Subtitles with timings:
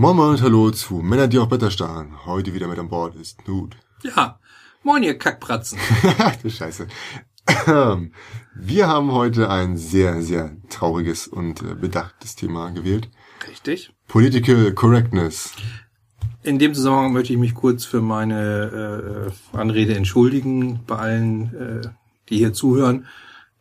[0.00, 2.24] Moin Moin und Hallo zu Männer, die auch Wetter starren.
[2.24, 3.74] Heute wieder mit an Bord ist Knut.
[4.04, 4.38] Ja,
[4.84, 5.76] moin ihr Kackpratzen.
[6.42, 6.86] du Scheiße.
[8.54, 13.10] Wir haben heute ein sehr, sehr trauriges und äh, bedachtes Thema gewählt.
[13.48, 13.92] Richtig.
[14.06, 15.50] Political Correctness.
[16.44, 21.88] In dem Zusammenhang möchte ich mich kurz für meine äh, Anrede entschuldigen bei allen, äh,
[22.28, 23.06] die hier zuhören.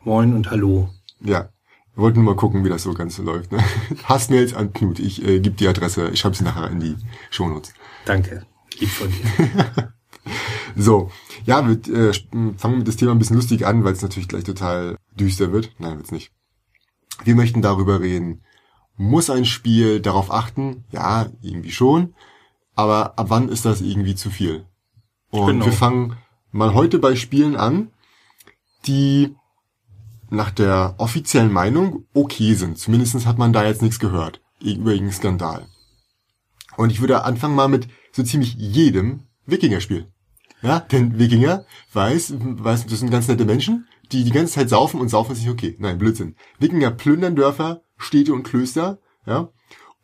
[0.03, 0.91] Moin und Hallo.
[1.19, 1.49] Ja,
[1.97, 3.51] wir wollten nur mal gucken, wie das so ganz läuft.
[3.51, 3.57] Ne?
[4.03, 4.99] Hassmails an Knut.
[4.99, 6.09] Ich äh, gebe die Adresse.
[6.09, 6.95] Ich schreibe sie nachher in die
[7.31, 7.73] Shownotes.
[8.05, 8.45] Danke.
[8.77, 9.93] Lieb von dir.
[10.75, 11.09] so,
[11.47, 12.13] ja, wir äh,
[12.55, 15.71] fangen mit das Thema ein bisschen lustig an, weil es natürlich gleich total düster wird.
[15.79, 16.31] Nein, wird's nicht.
[17.23, 18.43] Wir möchten darüber reden.
[18.95, 20.83] Muss ein Spiel darauf achten?
[20.91, 22.13] Ja, irgendwie schon.
[22.75, 24.67] Aber ab wann ist das irgendwie zu viel?
[25.31, 25.65] Und Genau.
[25.65, 26.15] wir fangen
[26.51, 27.89] mal heute bei Spielen an,
[28.85, 29.35] die
[30.29, 32.77] nach der offiziellen Meinung okay sind.
[32.77, 35.67] Zumindest hat man da jetzt nichts gehört über irgendeinen Skandal.
[36.75, 40.11] Und ich würde anfangen mal mit so ziemlich jedem Wikinger-Spiel.
[40.61, 44.99] Ja, denn Wikinger weiß, weiß, das sind ganz nette Menschen, die die ganze Zeit saufen
[44.99, 45.75] und saufen ist nicht okay.
[45.79, 46.35] Nein, Blödsinn.
[46.59, 49.49] Wikinger plündern Dörfer, Städte und Klöster, ja.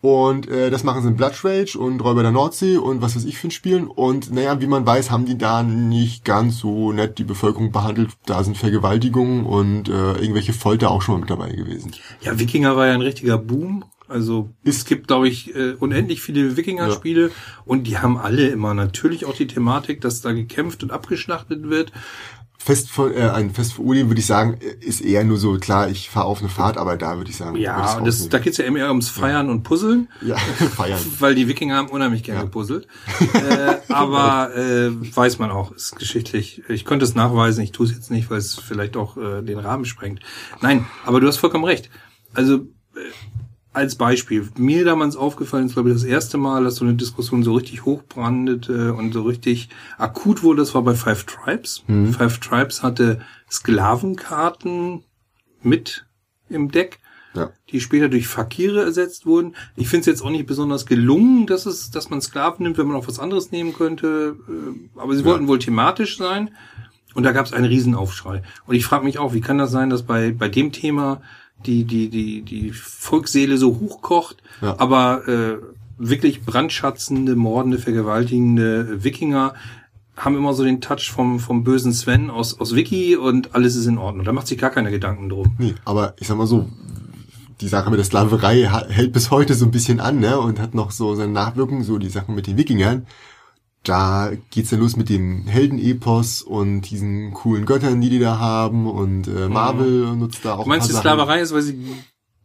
[0.03, 3.23] Und äh, das machen sie in Blood Rage und Räuber der Nordsee und was weiß
[3.23, 3.87] ich für ein Spielen.
[3.87, 8.09] Und naja, wie man weiß, haben die da nicht ganz so nett die Bevölkerung behandelt.
[8.25, 11.93] Da sind Vergewaltigungen und äh, irgendwelche Folter auch schon mal mit dabei gewesen.
[12.19, 13.85] Ja, Wikinger war ja ein richtiger Boom.
[14.09, 17.31] Also es gibt, glaube ich, äh, unendlich viele Wikinger-Spiele
[17.63, 21.93] und die haben alle immer natürlich auch die Thematik, dass da gekämpft und abgeschlachtet wird.
[22.65, 25.89] Fest vor, äh, ein Fest vor Odin würde ich sagen, ist eher nur so, klar,
[25.89, 28.55] ich fahre auf eine Fahrt, aber da würde ich sagen, Ja, und das, da geht's
[28.57, 30.07] ja immer ums Feiern und Puzzeln.
[30.21, 30.37] ja,
[30.75, 30.99] feiern.
[31.19, 32.45] Weil die Wikinger haben unheimlich gerne Ja.
[32.45, 32.87] gepuzzelt.
[33.33, 36.63] äh, aber äh, weiß man auch, ist geschichtlich.
[36.69, 39.59] Ich könnte es nachweisen, ich tue es jetzt nicht, weil es vielleicht auch äh, den
[39.59, 40.21] Rahmen sprengt.
[40.61, 41.89] Nein, aber du hast vollkommen recht.
[42.33, 42.61] Also äh,
[43.73, 47.41] als Beispiel, mir damals aufgefallen ist, glaube ich, das erste Mal, dass so eine Diskussion
[47.43, 51.83] so richtig hochbrandete und so richtig akut wurde, das war bei Five Tribes.
[51.87, 55.03] Five Tribes hatte Sklavenkarten
[55.61, 56.05] mit
[56.49, 56.99] im Deck
[57.35, 57.49] Ja.
[57.71, 59.55] die später durch Fakire ersetzt wurden.
[59.75, 62.87] Ich finde es jetzt auch nicht besonders gelungen, dass es, dass man Sklaven nimmt, wenn
[62.87, 64.35] man auch was anderes nehmen könnte.
[64.47, 66.51] Äh, Aber sie wollten wohl thematisch sein.
[67.15, 68.41] Und da gab es einen Riesenaufschrei.
[68.65, 71.21] Und ich frage mich auch, wie kann das sein, dass bei, bei dem Thema
[71.65, 74.75] die, die, die, die Volksseele so hochkocht, Ja.
[74.79, 75.57] aber äh,
[75.97, 79.53] wirklich brandschatzende, mordende, vergewaltigende Wikinger
[80.15, 83.87] haben immer so den Touch vom, vom bösen Sven aus, aus Wiki und alles ist
[83.87, 84.25] in Ordnung.
[84.25, 85.55] Da macht sich gar keine Gedanken drum.
[85.57, 86.69] Nee, aber ich sag mal so,
[87.61, 90.39] die Sache mit der Sklaverei hält bis heute so ein bisschen an, ne?
[90.39, 93.05] Und hat noch so seine Nachwirkungen, so die Sachen mit den Wikingern.
[93.83, 98.89] Da geht's ja los mit dem Heldenepos und diesen coolen Göttern, die die da haben
[98.89, 100.93] und äh, Marvel nutzt da auch Du meinst, die.
[100.93, 101.77] Sklaverei ist, weil sie,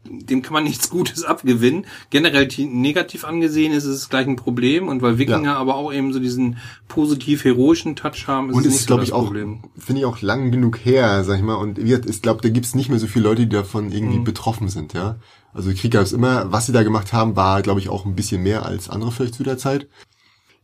[0.05, 1.87] dem kann man nichts Gutes abgewinnen.
[2.11, 5.57] Generell negativ angesehen ist es gleich ein Problem und weil Wikinger Ja.
[5.59, 6.57] aber auch eben so diesen
[6.89, 9.61] positiv-heroischen Touch haben, ist Und es nicht ist, glaube so ich, das auch, Problem.
[9.79, 11.55] finde ich auch lang genug her, sag ich mal.
[11.55, 14.25] Und ich glaube, da gibt's nicht mehr so viele Leute, die davon irgendwie Mhm.
[14.25, 15.17] betroffen sind, ja.
[15.55, 16.51] Also Krieg gab's immer.
[16.51, 19.35] Was sie da gemacht haben, war, glaube ich, auch ein bisschen mehr als andere vielleicht
[19.35, 19.89] zu der Zeit.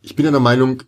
[0.04, 0.82] Ich bin ja der Meinung,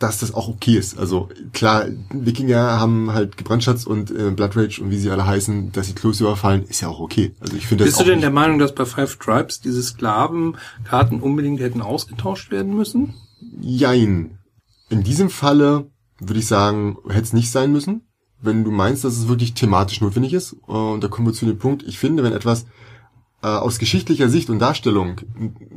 [0.00, 0.98] dass das auch okay ist.
[0.98, 5.70] Also klar, Wikinger haben halt gebrandschatzt und äh, Blood Rage und wie sie alle heißen,
[5.70, 7.34] dass sie Klöster überfallen, ist ja auch okay.
[7.38, 11.20] Also ich finde das Bist du denn der Meinung, dass bei Five Tribes diese Sklavenkarten
[11.20, 13.14] unbedingt hätten ausgetauscht werden müssen?
[13.60, 14.38] Jein.
[14.90, 18.02] In diesem Falle würde ich sagen, hätte es nicht sein müssen.
[18.40, 21.46] Wenn du meinst, dass es wirklich thematisch notwendig ist, äh, und da kommen wir zu
[21.46, 22.66] dem Punkt, ich finde, wenn etwas
[23.42, 25.20] äh, aus geschichtlicher Sicht und Darstellung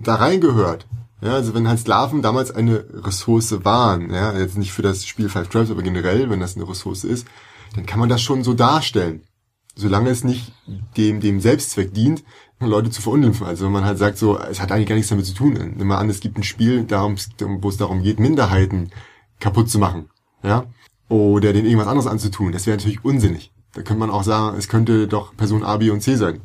[0.02, 0.88] da reingehört,
[1.22, 5.30] ja, also wenn halt Sklaven damals eine Ressource waren, ja, jetzt nicht für das Spiel
[5.30, 7.28] Five Tribes, aber generell, wenn das eine Ressource ist,
[7.76, 9.24] dann kann man das schon so darstellen.
[9.76, 10.54] Solange es nicht
[10.96, 12.24] dem, dem Selbstzweck dient,
[12.60, 13.46] Leute zu verunglimpfen.
[13.46, 15.74] Also wenn man halt sagt so, es hat eigentlich gar nichts damit zu tun.
[15.76, 18.92] Nimm mal an, es gibt ein Spiel, darum, wo es darum geht, Minderheiten
[19.40, 20.10] kaputt zu machen.
[20.44, 20.66] Ja?
[21.10, 22.54] Oder denen irgendwas anderes anzutun.
[22.54, 23.52] Das wäre natürlich unsinnig.
[23.74, 26.42] Da könnte man auch sagen, es könnte doch Person A, B und C sein.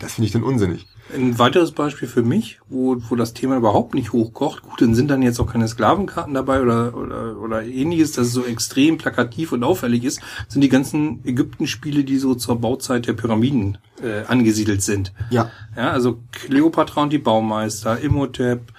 [0.00, 0.86] Das finde ich dann unsinnig.
[1.14, 5.10] Ein weiteres Beispiel für mich, wo, wo das Thema überhaupt nicht hochkocht, gut, dann sind
[5.10, 9.52] dann jetzt auch keine Sklavenkarten dabei oder, oder, oder ähnliches, dass es so extrem plakativ
[9.52, 14.82] und auffällig ist, sind die ganzen Ägypten-Spiele, die so zur Bauzeit der Pyramiden äh, angesiedelt
[14.82, 15.12] sind.
[15.30, 15.50] Ja.
[15.76, 18.72] Ja, also Cleopatra und die Baumeister, Imhotep,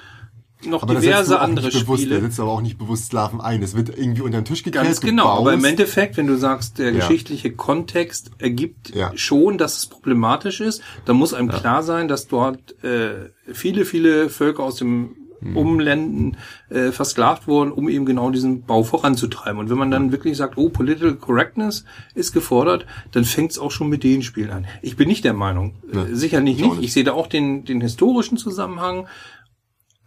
[0.63, 2.15] noch Aber diverse du auch andere nicht bewusst, Spiele.
[2.15, 3.61] da setzt aber auch nicht bewusst Sklaven ein.
[3.61, 4.83] Das wird irgendwie unter den Tisch gekehrt.
[4.85, 5.63] Ganz genau, aber im.
[5.65, 6.99] Endeffekt, wenn du sagst, der Ja.
[6.99, 9.11] geschichtliche Kontext ergibt Ja.
[9.15, 14.29] schon, dass es problematisch ist, dann muss einem klar sein, dass dort äh, viele, viele
[14.29, 15.57] Völker aus dem Hm.
[15.57, 16.37] Umländen
[16.69, 19.59] äh, versklavt wurden, um eben genau diesen Bau voranzutreiben.
[19.59, 21.83] Und wenn man dann wirklich sagt, oh, Political Correctness
[22.15, 24.65] ist gefordert, dann fängt es auch schon mit den Spielen an.
[24.81, 26.05] Ich bin nicht der Meinung, Ja.
[26.05, 26.75] äh, sicher nicht, Ich nicht.
[26.77, 26.85] nicht.
[26.85, 29.07] Ich sehe da auch den, den historischen Zusammenhang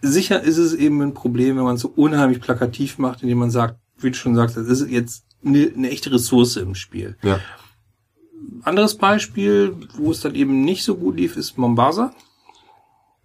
[0.00, 3.50] sicher ist es eben ein Problem, wenn man es so unheimlich plakativ macht, indem man
[3.50, 7.16] sagt, wie du schon sagst, das ist jetzt eine, eine echte Ressource im Spiel.
[7.22, 7.40] Ja.
[8.62, 12.12] Anderes Beispiel, wo es dann eben nicht so gut lief, ist Mombasa.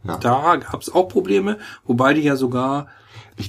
[0.03, 0.17] Ja.
[0.17, 2.87] Da gab es auch Probleme, wobei die ja sogar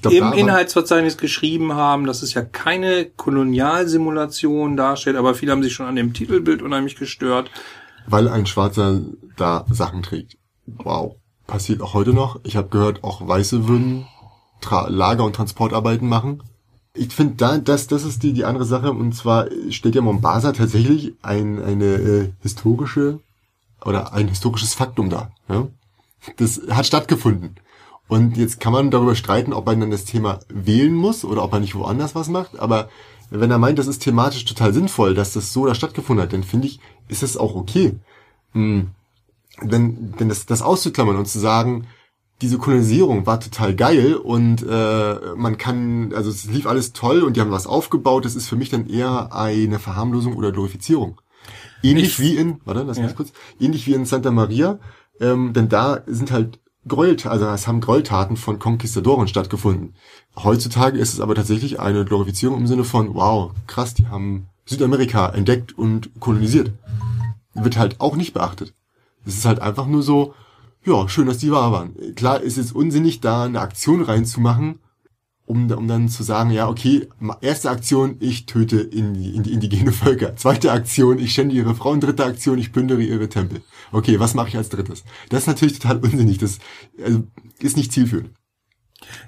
[0.01, 5.75] glaub, im Inhaltsverzeichnis geschrieben haben, dass es ja keine Kolonialsimulation darstellt, aber viele haben sich
[5.75, 7.51] schon an dem Titelbild unheimlich gestört.
[8.07, 9.01] weil ein Schwarzer
[9.37, 10.37] da Sachen trägt.
[10.67, 11.17] Wow.
[11.47, 12.41] Passiert auch heute noch.
[12.45, 14.07] Ich habe gehört, auch Weiße würden
[14.61, 16.43] Tra Lager- und Transportarbeiten machen.
[16.95, 18.93] Ich finde, da, das, das ist die, die andere Sache.
[18.93, 23.21] Und zwar steht ja Mombasa tatsächlich ein, eine äh, historische
[23.85, 25.31] oder ein historisches Faktum da.
[25.49, 25.67] Ja?
[26.37, 27.57] Das hat stattgefunden.
[28.09, 31.53] Und jetzt kann man darüber streiten, ob man dann das Thema wählen muss oder ob
[31.53, 32.59] man nicht woanders was macht.
[32.59, 32.89] Aber
[33.31, 36.45] wenn er meint, das ist thematisch total sinnvoll, dass das so da stattgefunden hat, dann
[36.45, 37.99] finde ich, ist es auch okay.
[38.53, 38.91] Hm.
[39.63, 41.87] Denn, denn das, das auszuklammern und zu sagen,
[42.43, 47.37] diese Kolonisierung war total geil und äh, man kann, also es lief alles toll und
[47.37, 51.21] die haben was aufgebaut, das ist für mich dann eher eine Verharmlosung oder Glorifizierung.
[51.83, 53.15] Ähnlich Ich- wie in, warte, lass mich Ja.
[53.17, 54.79] kurz, ähnlich wie in Santa Maria,
[55.21, 56.59] ähm, denn da sind halt
[56.89, 59.95] Gräueltaten, also es haben Gräueltaten von Konquistadoren stattgefunden.
[60.37, 65.29] Heutzutage ist es aber tatsächlich eine Glorifizierung im Sinne von, wow, krass, die haben Südamerika
[65.29, 66.73] entdeckt und kolonisiert.
[67.55, 68.75] Wird halt auch nicht beachtet.
[69.27, 70.35] Es ist halt einfach nur so,
[70.85, 72.15] ja, schön, dass die wahr waren.
[72.15, 74.81] Klar ist es unsinnig, da eine Aktion reinzumachen,
[75.47, 77.09] um, um dann zu sagen, ja, okay,
[77.41, 80.37] erste Aktion, ich töte indi, indi, indigene Völker.
[80.37, 82.01] Zweite Aktion, ich schände ihre Frauen.
[82.01, 83.63] Dritte Aktion, ich plündere ihre Tempel.
[83.93, 85.05] Okay, was mache ich als drittes?
[85.29, 86.39] Das ist natürlich total unsinnig.
[86.39, 86.59] Das
[87.03, 87.25] also,
[87.61, 88.31] ist nicht zielführend.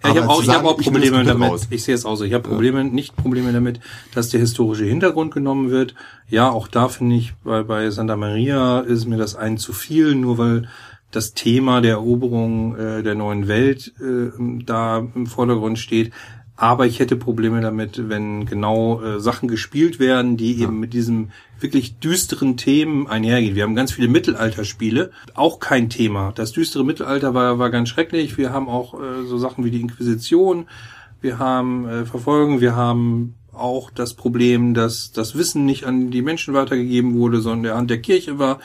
[0.02, 1.50] Ja, ich habe auch, ich hab auch ich Probleme komplett damit.
[1.50, 1.66] raus.
[1.70, 2.24] Ich sehe es auch so.
[2.24, 3.80] Ich habe Probleme, nicht Probleme damit,
[4.14, 5.94] dass der historische Hintergrund genommen wird.
[6.28, 10.14] Ja, auch da finde ich, bei, bei Santa Maria ist mir das ein zu viel,
[10.14, 10.68] nur weil
[11.10, 14.30] das Thema der Eroberung äh, der neuen Welt äh,
[14.64, 16.12] da im Vordergrund steht.
[16.56, 21.30] Aber ich hätte Probleme damit, wenn genau äh, Sachen gespielt werden, die eben mit diesem
[21.60, 23.54] wirklich düsteren Themen einhergehen.
[23.54, 26.32] Wir haben ganz viele Mittelalterspiele, auch kein Thema.
[26.34, 28.36] Das düstere Mittelalter war, war ganz schrecklich.
[28.38, 30.68] Wir haben auch äh, so Sachen wie die Inquisition,
[31.20, 36.22] wir haben äh, Verfolgung, wir haben auch das Problem, dass das Wissen nicht an die
[36.22, 38.60] Menschen weitergegeben wurde, sondern der Hand der Kirche war.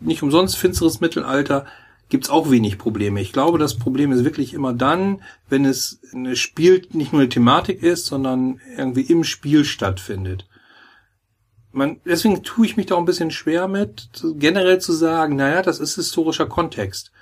[0.00, 1.66] Nicht umsonst finsteres Mittelalter
[2.08, 3.20] gibt's auch wenig Probleme.
[3.20, 7.28] Ich glaube, das Problem ist wirklich immer dann, wenn es eine Spiel nicht nur eine
[7.28, 10.46] Thematik ist, sondern irgendwie im Spiel stattfindet.
[11.76, 15.60] Man, deswegen tue ich mich da auch ein bisschen schwer mit, generell zu sagen, naja,
[15.60, 17.12] das ist historischer Kontext.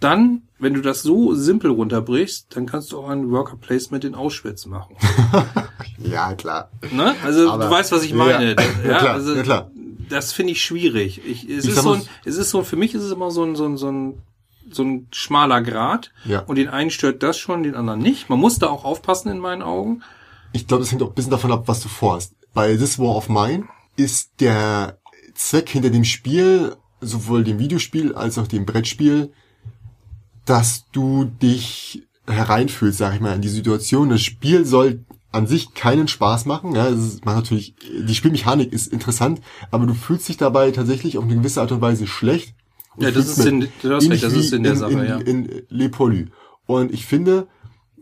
[0.00, 4.14] Dann, wenn du das so simpel runterbrichst, dann kannst du auch ein Worker Placement in
[4.14, 4.96] Auschwitz machen.
[6.00, 6.70] Ja, klar.
[6.92, 7.14] Ne?
[7.24, 8.54] Also Aber- du weißt, was ich meine.
[8.54, 9.70] Ja, ja, klar, also, ja, klar.
[10.08, 11.20] Das finde ich schwierig.
[11.26, 13.42] Ich, es, Ich ist so ein, es ist so, für mich ist es immer so
[13.44, 14.22] ein, so ein, so ein,
[14.70, 16.12] so ein schmaler Grat.
[16.24, 16.40] Ja.
[16.46, 18.30] Und den einen stört das schon, den anderen nicht.
[18.30, 20.02] Man muss da auch aufpassen in meinen Augen.
[20.52, 22.32] Ich glaube, das hängt auch ein bisschen davon ab, was du vorhast.
[22.54, 23.64] Bei This War of Mine
[23.96, 24.98] ist der
[25.34, 29.32] Zweck hinter dem Spiel, sowohl dem Videospiel als auch dem Brettspiel,
[30.44, 34.08] dass du dich hereinfühlst, sag ich mal, in die Situation.
[34.10, 36.74] Das Spiel soll an sich keinen Spaß machen.
[36.74, 37.74] Ja, es ist, macht natürlich,
[38.06, 41.80] die Spielmechanik ist interessant, aber du fühlst dich dabei tatsächlich auf eine gewisse Art und
[41.80, 42.54] Weise schlecht.
[42.96, 45.04] und Ja, das ist in- du hast recht, das ist in der in, Sache, in,
[45.04, 45.18] ja.
[45.18, 46.26] in Le Poly.
[46.66, 47.46] Und ich finde,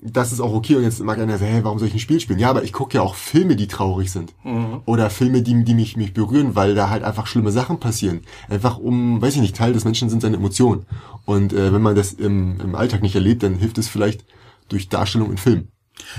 [0.03, 0.77] das ist auch okay.
[0.77, 2.39] Und jetzt mag einer sagen, hey, warum soll ich ein Spiel spielen?
[2.39, 4.35] Ja, aber ich gucke ja auch Filme, die traurig sind.
[4.45, 4.83] Mhm.
[4.85, 8.21] Oder Filme, die, die mich, mich berühren, weil da halt einfach schlimme Sachen passieren.
[8.49, 10.87] Einfach um, weiß ich nicht, Teil des Menschen sind seine Emotionen.
[11.25, 14.25] Und äh, wenn man das im, im Alltag nicht erlebt, dann hilft es vielleicht
[14.69, 15.69] durch Darstellung in Film.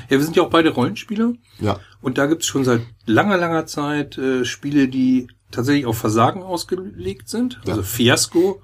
[0.10, 1.34] Ja, wir sind ja auch beide Rollenspieler.
[1.60, 1.80] Ja.
[2.02, 7.30] Und da gibt's schon seit langer, langer Zeit äh, Spiele, die tatsächlich auf Versagen ausgelegt
[7.30, 7.60] sind.
[7.68, 8.62] Also Fiasco.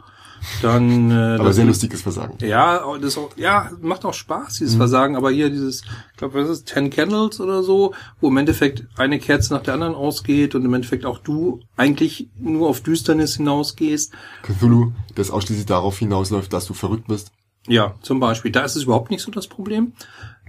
[0.61, 2.37] Dann äh, Aber das- sehr lustiges Versagen.
[2.45, 5.81] Ja, das auch, ja, macht auch Spaß, dieses Versagen, aber hier dieses,
[6.11, 9.73] ich glaube, was ist, Ten Candles oder so, wo im Endeffekt eine Kerze nach der
[9.75, 14.11] anderen ausgeht und im Endeffekt auch du eigentlich nur auf Düsternis hinausgehst.
[14.43, 17.31] Cthulhu, das ausschließlich darauf hinausläuft, dass du verrückt bist.
[17.67, 18.51] Ja, zum Beispiel.
[18.51, 19.93] Da ist es überhaupt nicht so das Problem.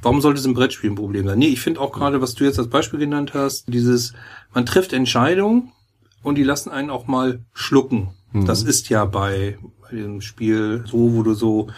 [0.02, 1.38] Warum sollte es im Brettspiel ein Problem sein?
[1.38, 4.12] Nee, ich finde auch gerade, was du jetzt als Beispiel genannt hast, dieses,
[4.52, 5.70] man trifft Entscheidungen
[6.22, 8.08] und die lassen einen auch mal schlucken.
[8.34, 11.68] Das ist ja bei, bei diesem Spiel so, wo du so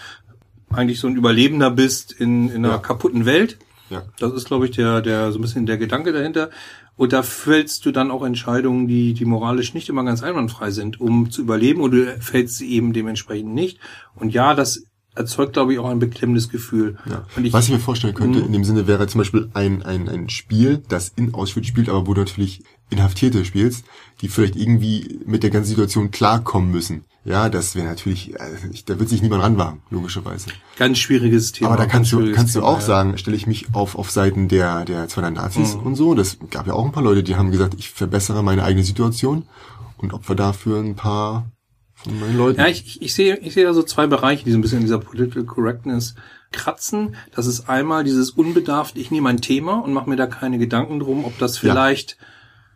[0.71, 2.79] eigentlich so ein Überlebender bist in, in einer Ja.
[2.79, 3.59] kaputten Welt.
[3.91, 4.03] Ja.
[4.19, 6.51] Das ist, glaube ich, der, der, so ein bisschen der Gedanke dahinter.
[6.97, 10.99] Und da fällst du dann auch Entscheidungen, die, die moralisch nicht immer ganz einwandfrei sind,
[11.01, 13.79] um zu überleben, und du fällst sie eben dementsprechend nicht.
[14.15, 14.85] Und ja, das
[15.15, 16.97] erzeugt, glaube ich, auch ein beklemmendes Gefühl.
[17.09, 17.27] Ja.
[17.43, 18.47] Ich, Was ich mir vorstellen könnte, Mhm.
[18.47, 22.07] in dem Sinne wäre zum Beispiel ein, ein, ein Spiel, das in Auschwitz spielt, aber
[22.07, 23.85] wo du natürlich Inhaftierte spielst,
[24.21, 27.05] die vielleicht irgendwie mit der ganzen Situation klarkommen müssen.
[27.25, 30.51] Ja, das wäre natürlich, also ich, da wird sich niemand ranwagen, logischerweise.
[30.79, 31.71] ganz schwieriges Thema.
[31.71, 32.85] Aber da kannst du, kannst du auch ja.
[32.87, 35.81] sagen, stelle ich mich auf, auf Seiten der, der der Nazis Mhm.
[35.81, 36.15] und so.
[36.15, 39.47] Das gab ja auch ein paar Leute, die haben gesagt, ich verbessere meine eigene Situation
[39.99, 41.51] und opfer dafür ein paar
[41.97, 42.61] von meinen Leuten.
[42.61, 44.85] Ja, ich, ich, sehe, ich sehe da so zwei Bereiche, die so ein bisschen in
[44.85, 46.15] dieser Political Correctness
[46.53, 47.17] kratzen.
[47.35, 51.01] Das ist einmal dieses unbedarft, ich nehme ein Thema und mache mir da keine Gedanken
[51.01, 51.75] drum, ob das Ja.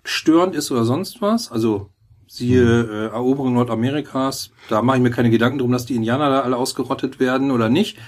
[0.04, 1.50] Störend ist oder sonst was.
[1.50, 1.90] Also
[2.26, 2.90] siehe Mhm.
[2.90, 6.56] äh, Eroberung Nordamerikas, da mache ich mir keine Gedanken drum, dass die Indianer da alle
[6.56, 7.98] ausgerottet werden oder nicht.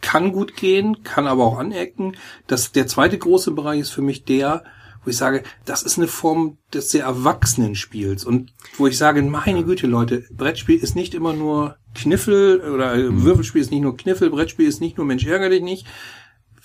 [0.00, 2.16] Kann gut gehen, kann aber auch anecken.
[2.46, 4.64] Das, der zweite große Bereich ist für mich der,
[5.04, 9.22] wo ich sage, das ist eine Form des sehr erwachsenen Spiels und wo ich sage,
[9.22, 13.96] meine Güte, Leute, Brettspiel ist nicht immer nur Kniffel oder äh, Würfelspiel ist nicht nur
[13.96, 15.86] Kniffel, Brettspiel ist nicht nur Mensch ärger dich nicht.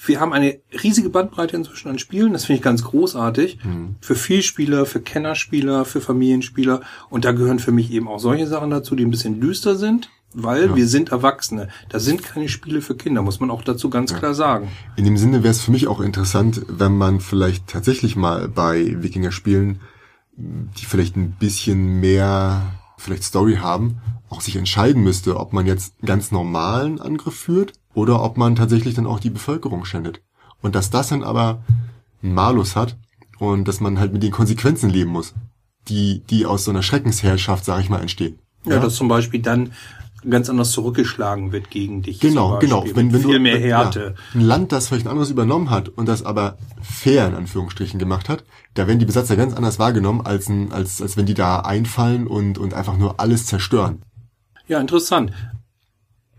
[0.06, 3.60] Wir haben eine riesige Bandbreite inzwischen an Spielen, das finde ich ganz großartig.
[4.00, 6.82] Für Vielspieler, für Kennerspieler, für Familienspieler.
[7.10, 10.10] Und da gehören für mich eben auch solche Sachen dazu, die ein bisschen düster sind,
[10.34, 11.68] weil wir sind Erwachsene.
[11.90, 14.70] Das sind keine Spiele für Kinder, muss man auch dazu ganz klar sagen.
[14.96, 18.96] In dem Sinne wäre es für mich auch interessant, wenn man vielleicht tatsächlich mal bei
[19.02, 19.82] Wikinger-Spielen,
[20.38, 22.62] die vielleicht ein bisschen mehr
[22.98, 23.98] vielleicht Story haben,
[24.30, 28.96] auch sich entscheiden müsste, ob man jetzt ganz normalen Angriff führt oder ob man tatsächlich
[28.96, 30.22] dann auch die Bevölkerung schändet.
[30.62, 31.64] Und dass das dann aber
[32.22, 32.98] einen Malus hat
[33.40, 35.34] und dass man halt mit den Konsequenzen leben muss,
[35.88, 38.40] die, die aus so einer Schreckensherrschaft, sag ich mal, entstehen.
[38.66, 39.72] Ja, dass zum Beispiel dann
[40.30, 42.20] ganz anders zurückgeschlagen wird gegen dich.
[42.20, 42.84] Genau, genau.
[42.84, 44.16] Wenn, wenn viel du, mehr Härte.
[44.34, 48.00] Ja, ein Land, das vielleicht ein anderes übernommen hat und das aber fair in Anführungsstrichen
[48.00, 48.44] gemacht hat,
[48.74, 52.28] da werden die Besatzer ganz anders wahrgenommen, als, ein, als, als wenn die da einfallen
[52.28, 54.02] und, und einfach nur alles zerstören.
[54.68, 55.32] Ja, interessant.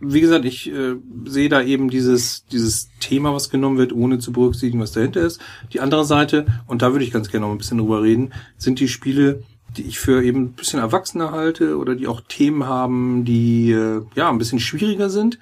[0.00, 4.32] Wie gesagt, ich äh, sehe da eben dieses, dieses Thema, was genommen wird, ohne zu
[4.32, 5.40] berücksichtigen, was dahinter ist.
[5.72, 8.80] Die andere Seite, und da würde ich ganz gerne noch ein bisschen drüber reden, sind
[8.80, 9.42] die Spiele,
[9.76, 14.02] die ich für eben ein bisschen erwachsener halte oder die auch Themen haben, die äh,
[14.14, 15.38] ja ein bisschen schwieriger sind.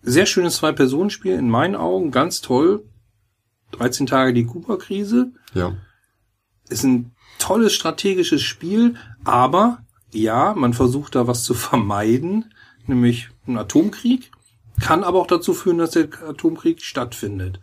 [0.00, 2.84] Sehr schönes Zwei-Personen-Spiel in meinen Augen, ganz toll.
[3.72, 5.74] 13 Tage die Kuba-Krise Ja.
[6.70, 9.80] ist ein tolles strategisches Spiel, aber
[10.12, 12.54] ja, man versucht da was zu vermeiden,
[12.86, 14.30] nämlich einen Atomkrieg,
[14.80, 17.60] kann aber auch dazu führen, dass der Atomkrieg stattfindet.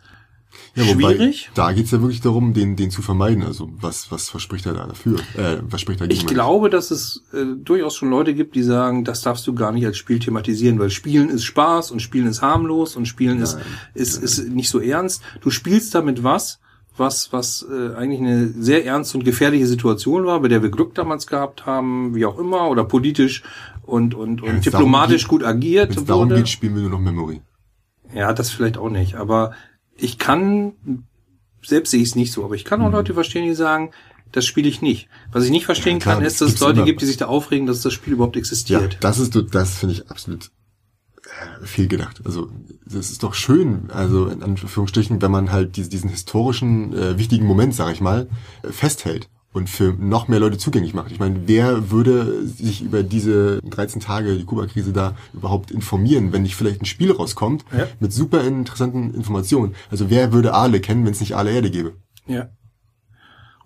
[0.74, 1.50] ja wobei, Schwierig.
[1.54, 3.42] Da geht's ja wirklich darum, den, den zu vermeiden.
[3.42, 5.18] Also was, was verspricht er da dafür?
[5.36, 6.18] Äh, was spricht dagegen?
[6.18, 9.72] Ich glaube, dass es äh, durchaus schon Leute gibt, die sagen, das darfst du gar
[9.72, 13.58] nicht als Spiel thematisieren, weil Spielen ist Spaß und Spielen ist harmlos und Spielen ist,
[13.94, 15.22] ist, ist nicht so ernst.
[15.40, 16.60] Du spielst damit was,
[16.96, 20.94] was, was äh, eigentlich eine sehr ernste und gefährliche Situation war, bei der wir Glück
[20.94, 23.42] damals gehabt haben, wie auch immer, oder politisch
[23.82, 26.36] und, und, und wenn's diplomatisch darum gut agiert Wenn es darum wurde.
[26.36, 27.40] geht, spielen wir nur noch Memory.
[28.14, 29.14] Ja, das vielleicht auch nicht.
[29.16, 29.52] Aber
[29.96, 30.72] ich kann,
[31.64, 33.90] selbst sehe ich es nicht so, aber ich kann auch Leute verstehen, die sagen,
[34.32, 35.08] das spiele ich nicht.
[35.30, 36.00] Was ich nicht verstehen Mhm.
[36.00, 36.86] Ja, klar, kann, ist, dass es Leute immer.
[36.86, 38.96] gibt, die sich da aufregen, dass das Spiel überhaupt Ja, existiert.
[39.00, 40.50] das ist, das finde ich absolut
[41.24, 42.22] äh, fehlgedacht.
[42.24, 42.50] Also
[42.86, 47.46] das ist doch schön, also in Anführungsstrichen, wenn man halt diesen, diesen historischen äh, wichtigen
[47.46, 48.28] Moment, sag ich mal,
[48.62, 51.12] äh, festhält und für noch mehr Leute zugänglich macht.
[51.12, 56.42] Ich meine, wer würde sich über diese 13 Tage, die Kuba-Krise da überhaupt informieren, wenn
[56.42, 57.86] nicht vielleicht ein Spiel rauskommt Ja.
[58.00, 59.74] mit super interessanten Informationen?
[59.90, 61.94] Also wer würde Aale kennen, wenn es nicht Aale Erde gäbe?
[62.26, 62.48] Ja.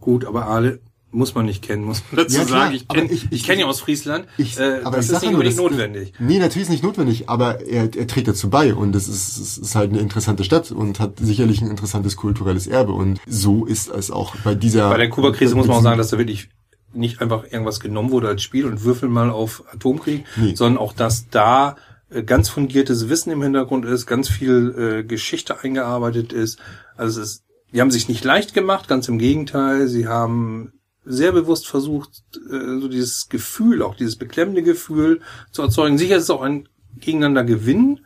[0.01, 0.81] Gut, aber alle
[1.13, 2.75] muss man nicht kennen, muss man dazu Ja, klar, sagen.
[2.75, 4.27] Ich kenne ich- ich, ich- kenn ja aus Friesland.
[4.37, 6.13] Ich, äh, aber das ist nicht nur, unbedingt das- notwendig.
[6.19, 9.57] Nee, natürlich ist nicht notwendig, aber er, er trägt dazu bei und es ist, es
[9.59, 13.89] ist halt eine interessante Stadt und hat sicherlich ein interessantes kulturelles Erbe und so ist
[13.89, 14.91] es auch bei dieser...
[14.91, 16.49] Bei der Kuba-Krise muss man auch sagen, dass da wirklich
[16.93, 20.55] nicht einfach irgendwas genommen wurde als Spiel und würfeln mal auf Atomkrieg, Nee.
[20.55, 21.77] sondern auch, dass da
[22.11, 26.59] äh, ganz fundiertes Wissen im Hintergrund ist, ganz viel äh, Geschichte eingearbeitet ist.
[26.97, 29.89] Also es ist, die haben sich nicht leicht gemacht, ganz im Gegenteil.
[29.89, 30.73] Sie haben
[31.07, 35.21] sehr bewusst versucht, äh, so dieses Gefühl, auch dieses beklemmende Gefühl
[35.53, 35.99] zu erzeugen.
[35.99, 38.01] Sicher ist es auch ein Gegeneinander gewinnen,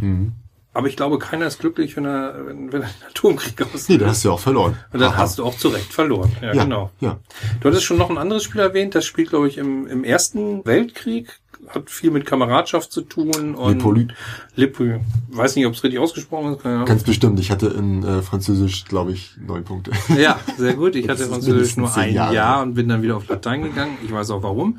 [0.00, 0.32] Mhm.
[0.72, 3.88] aber ich glaube, keiner ist glücklich, wenn er, wenn, wenn er einen Atomkrieg auslöst.
[3.90, 4.76] Nee, da hast du ja auch verloren.
[4.92, 5.18] Und dann Aha.
[5.18, 6.30] hast du auch zu Recht verloren.
[6.40, 6.90] Ja, ja, genau.
[7.00, 7.18] Ja.
[7.60, 10.64] Du hattest schon noch ein anderes Spiel erwähnt, das spielt, glaube ich, im, im Ersten
[10.64, 13.54] Weltkrieg, hat viel mit Kameradschaft zu tun.
[13.54, 14.14] Und Lepolyt.
[14.54, 15.00] Lepolyt.
[15.30, 16.62] Weiß nicht, ob es richtig ausgesprochen ist.
[16.62, 16.86] Keine Ahnung.
[16.86, 17.40] Ganz bestimmt.
[17.40, 19.92] Ich hatte in äh, Französisch, glaube ich, neun Punkte.
[20.16, 20.96] Ja, sehr gut.
[20.96, 22.34] Ich hatte Französisch nur ein Jahre.
[22.34, 23.98] Jahr und bin dann wieder auf Latein gegangen.
[24.04, 24.78] Ich weiß auch warum.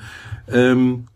[0.51, 1.07] Ähm,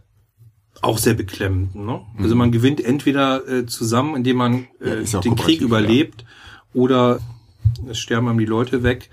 [0.82, 1.76] auch sehr beklemmend.
[1.76, 2.02] Ne?
[2.20, 4.68] Also man gewinnt entweder äh, zusammen, indem man Mhm.
[4.80, 6.26] Ja, äh, ja den Krieg überlebt,
[6.74, 7.20] oder
[7.90, 9.10] es sterben einem die Leute weg.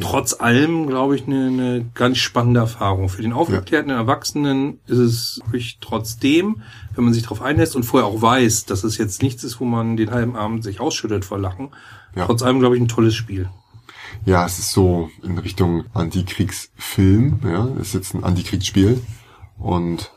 [0.00, 3.08] Trotz allem, glaube ich, eine, eine ganz spannende Erfahrung.
[3.08, 6.62] Für den aufgeklärten Erwachsenen ist es wirklich trotzdem,
[6.94, 9.64] wenn man sich darauf einlässt und vorher auch weiß, dass es jetzt nichts ist, wo
[9.64, 11.70] man den halben Abend sich ausschüttet vor Lachen,
[12.14, 12.26] Ja.
[12.26, 13.48] trotz allem, glaube ich, ein tolles Spiel.
[14.24, 19.00] Ja, es ist so in Richtung Antikriegsfilm, ja, es ist jetzt ein Antikriegsspiel
[19.58, 20.10] und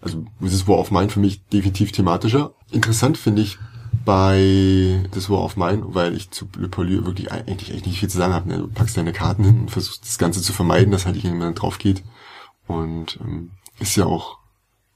[0.00, 2.54] also This War of Mine für mich definitiv thematischer.
[2.70, 3.58] Interessant finde ich
[4.04, 8.08] bei This War of Mine, weil ich zu Le Polier wirklich eigentlich echt nicht viel
[8.08, 8.48] zu sagen habe.
[8.48, 8.58] Ne?
[8.58, 11.60] Du packst deine Karten hin und versuchst das Ganze zu vermeiden, dass halt nicht jemand
[11.60, 12.02] drauf geht.
[12.66, 14.38] Und ähm, ist ja auch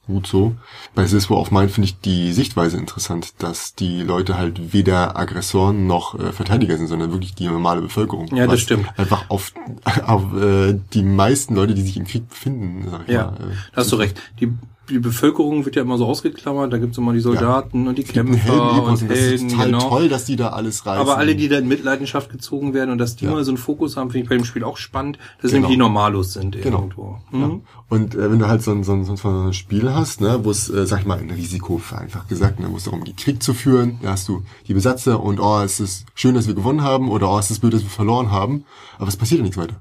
[0.06, 0.54] gut so.
[0.94, 5.16] Bei This War of Mine finde ich die Sichtweise interessant, dass die Leute halt weder
[5.16, 8.34] Aggressoren noch äh, Verteidiger sind, sondern wirklich die normale Bevölkerung.
[8.34, 8.86] Ja, das stimmt.
[8.98, 9.52] Einfach auf,
[10.06, 13.50] auf äh, die meisten Leute, die sich im Krieg befinden, sag ich Ja, mal.
[13.50, 14.20] Äh, hast du recht.
[14.40, 14.52] Die,
[14.90, 18.36] die Bevölkerung wird ja immer so ausgeklammert, da gibt's immer die Soldaten und die Kämpfer
[18.36, 19.88] Heldenepos und und das ist Helden, total genau.
[19.88, 21.00] toll, dass die da alles reißen.
[21.00, 23.30] Aber alle, die da in Mitleidenschaft gezogen werden und dass die Ja.
[23.32, 25.18] mal so einen Fokus haben, finde ich bei dem Spiel auch spannend.
[25.40, 25.68] Das sind Genau.
[25.68, 26.78] nämlich die Normalos sind Genau.
[26.78, 27.18] irgendwo.
[27.32, 27.38] Ja.
[27.38, 27.62] Mhm.
[27.88, 30.50] Und äh, wenn du halt so ein, so ein, so ein Spiel hast, ne, wo
[30.50, 33.42] es, äh, sag ich mal, ein Risiko vereinfacht gesagt, ne, wo es darum geht, Krieg
[33.42, 36.82] zu führen, da hast du die Besatzer und oh, es ist schön, dass wir gewonnen
[36.82, 38.64] haben oder oh, es ist blöd, dass wir verloren haben,
[38.98, 39.76] aber es passiert ja nichts weiter.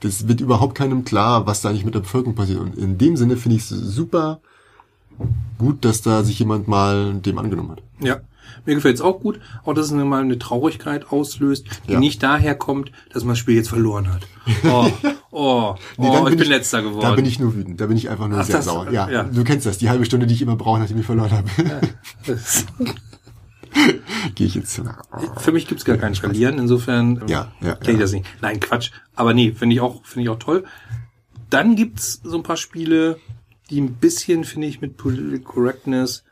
[0.00, 2.60] Das wird überhaupt keinem klar, was da eigentlich mit der Bevölkerung passiert.
[2.60, 4.40] Und in dem Sinne finde ich es super
[5.58, 7.82] gut, dass da sich jemand mal dem angenommen hat.
[8.00, 8.16] Ja.
[8.66, 11.98] Mir gefällt es auch gut, auch dass es mal eine Traurigkeit auslöst, die Ja.
[12.00, 14.22] nicht daher kommt, dass man das Spiel jetzt verloren hat.
[14.64, 14.90] Oh,
[15.30, 17.02] oh, Nee, oh dann ich bin letzter geworden.
[17.02, 18.90] Da bin ich nur wütend, da bin ich einfach nur Ach, sehr das- sauer.
[18.90, 19.22] Ja, ja.
[19.24, 21.46] du kennst das, die halbe Stunde, die ich immer brauche, nachdem ich verloren habe.
[22.26, 22.64] Das-
[24.34, 24.84] Gehe ich jetzt zu.
[25.36, 28.04] Für mich gibt's gar kein Verlieren, insofern ähm, Ja, ja, kenn ich ja.
[28.04, 28.26] das nicht.
[28.40, 28.90] Nein, Quatsch.
[29.14, 30.64] Aber nee, finde ich auch, finde ich auch toll.
[31.48, 33.18] Dann gibt's so ein paar Spiele,
[33.70, 36.24] die ein bisschen, finde ich, mit Political Correctness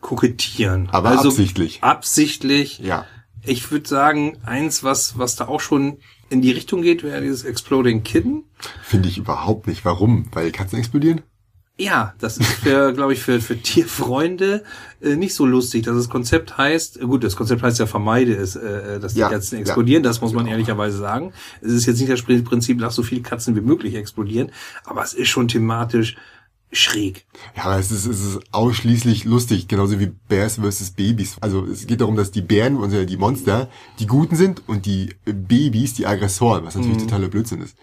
[0.00, 0.88] kokettieren.
[0.90, 1.82] Aber also, absichtlich.
[1.82, 2.78] Absichtlich.
[2.78, 3.06] Ja.
[3.42, 5.98] Ich würde sagen, eins, was, was da auch schon
[6.30, 8.44] in die Richtung geht, wäre dieses Exploding Kitten.
[8.82, 9.84] Finde ich überhaupt nicht.
[9.84, 10.26] Warum?
[10.32, 11.22] Weil Katzen explodieren?
[11.76, 14.62] Ja, das ist für, glaube ich, für, für Tierfreunde
[15.00, 15.84] äh, nicht so lustig.
[15.84, 19.20] dass Das Konzept heißt, äh, gut, das Konzept heißt ja vermeide es, äh, dass die
[19.20, 19.62] Ja, Katzen ja.
[19.62, 20.02] explodieren.
[20.04, 21.32] Das muss man ehrlicherweise sagen.
[21.60, 24.52] Es ist jetzt nicht das Prinzip, lass so viele Katzen wie möglich explodieren,
[24.84, 26.16] aber es ist schon thematisch
[26.74, 27.26] schräg.
[27.56, 30.90] Ja, es ist, es ist ausschließlich lustig, genauso wie Bears vs.
[30.90, 31.36] Babys.
[31.40, 35.10] Also es geht darum, dass die Bären, also die Monster, die Guten sind und die
[35.24, 37.76] Babys die Aggressoren, was natürlich totaler Blödsinn ist.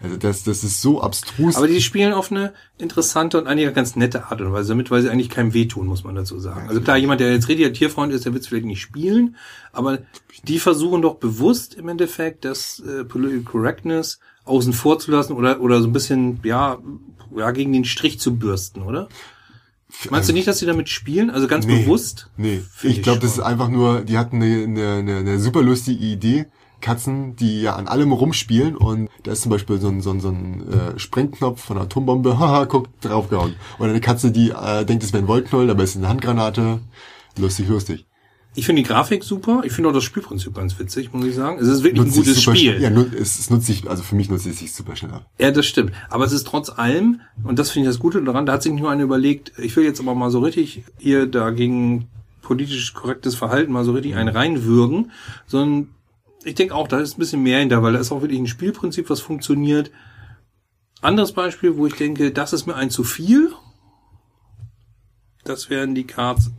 [0.00, 1.56] Also das, das ist so abstrus.
[1.56, 5.02] Aber die spielen auf eine interessante und eigentlich ganz nette Art und Weise damit, weil
[5.02, 6.68] sie eigentlich keinem wehtun, muss man dazu sagen.
[6.68, 9.36] Also klar, jemand, der jetzt richtiger Tierfreund ist, der wird es vielleicht nicht spielen,
[9.72, 9.98] aber
[10.44, 15.60] die versuchen doch bewusst im Endeffekt das äh, Political Correctness außen vor zu lassen oder,
[15.60, 16.78] oder so ein bisschen, ja,
[17.36, 19.08] ja, gegen den Strich zu bürsten, oder?
[20.10, 21.30] Meinst du nicht, dass sie damit spielen?
[21.30, 21.82] Also ganz Nee.
[21.82, 22.28] bewusst?
[22.36, 25.62] Nee, Find ich glaube, das ist einfach nur, die hatten eine, eine, eine, eine super
[25.62, 26.46] lustige Idee.
[26.80, 30.20] Katzen, die ja an allem rumspielen und da ist zum Beispiel so ein, so ein,
[30.20, 33.56] so ein äh, Sprengknopf von einer Atombombe, haha, guck, draufgehauen.
[33.80, 36.78] Oder eine Katze, die äh, denkt, es wäre ein Wollknoll, aber es ist eine Handgranate.
[37.36, 38.06] Lustig, lustig.
[38.58, 39.62] Ich finde die Grafik super.
[39.62, 41.60] Ich finde auch das Spielprinzip ganz witzig, muss ich sagen.
[41.60, 42.82] Es ist wirklich ein Nutzt sich gutes Spiel.
[42.82, 45.30] Ja, es, es nutzt sich, also für mich nutzt es sich super schnell ab.
[45.38, 45.92] Ja, das stimmt.
[46.10, 48.72] Aber es ist trotz allem, und das finde ich das Gute daran, da hat sich
[48.72, 52.08] nicht nur einer überlegt, ich will jetzt aber mal so richtig hier dagegen
[52.42, 55.12] politisch korrektes Verhalten mal so richtig einen reinwürgen,
[55.46, 55.90] sondern
[56.42, 58.48] ich denke auch, da ist ein bisschen mehr hinter, weil da ist auch wirklich ein
[58.48, 59.92] Spielprinzip, was funktioniert.
[61.00, 63.52] Anderes Beispiel, wo ich denke, das ist mir ein zu viel.
[65.44, 66.50] Das wären die Cards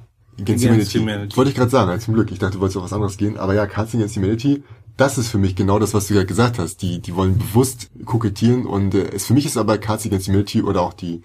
[0.41, 0.99] Against Against Humanity.
[0.99, 1.37] Humanity.
[1.37, 2.31] Wollte ich gerade sagen, ja, zum Glück.
[2.31, 3.37] Ich dachte, du wolltest auf was anderes gehen.
[3.37, 4.63] Aber ja, Cards Against Humanity,
[4.97, 6.81] das ist für mich genau das, was du gerade gesagt hast.
[6.81, 10.61] Die, die wollen bewusst kokettieren und äh, es für mich ist aber Cards Against Humanity
[10.61, 11.21] oder auch die